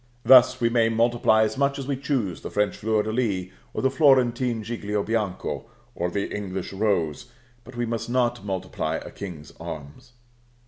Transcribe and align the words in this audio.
Thus 0.25 0.59
we 0.59 0.69
may 0.69 0.89
multiply 0.89 1.43
as 1.43 1.59
much 1.59 1.77
as 1.77 1.85
we 1.85 1.95
choose 1.95 2.41
the 2.41 2.49
French 2.49 2.75
fleur 2.77 3.03
de 3.03 3.11
lis, 3.11 3.49
or 3.71 3.83
the 3.83 3.91
Florentine 3.91 4.63
giglio 4.63 5.03
bianco, 5.03 5.65
or 5.93 6.09
the 6.09 6.35
English 6.35 6.73
rose; 6.73 7.27
but 7.63 7.75
we 7.75 7.85
must 7.85 8.09
not 8.09 8.43
multiply 8.43 8.95
a 8.95 9.11
King's 9.11 9.53
arms. 9.59 10.13